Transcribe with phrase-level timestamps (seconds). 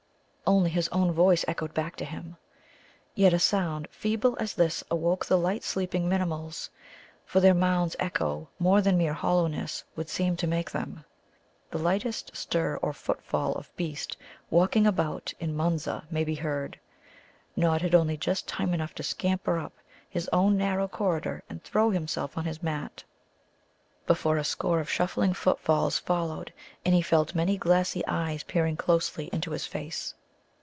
[0.57, 2.35] Only his own voice echoed back to him.
[3.15, 6.69] Yet a sound feeble as this awoke the light sleeping Minimuls.
[7.25, 11.05] For their mounds echo more than mere hollowness would seem to make them.
[11.69, 14.17] The lightest stir or footfall of beast
[14.49, 16.77] walking above in Munza may be heard.
[17.55, 19.71] Nod had only just time enough to scamper up
[20.09, 23.05] his own narrow corridor and throw himself on his mat
[24.05, 26.51] before a score of shuffling footfalls followed,
[26.83, 30.13] and he felt many glassy eyes peering closely into his face.